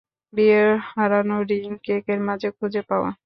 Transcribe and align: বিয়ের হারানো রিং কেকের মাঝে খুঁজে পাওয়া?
বিয়ের 0.33 0.69
হারানো 0.87 1.37
রিং 1.49 1.69
কেকের 1.85 2.19
মাঝে 2.27 2.49
খুঁজে 2.57 2.81
পাওয়া? 2.89 3.09